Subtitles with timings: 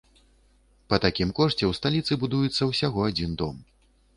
[0.93, 3.65] Па такім кошце ў сталіцы будуецца ўсяго адзін дом.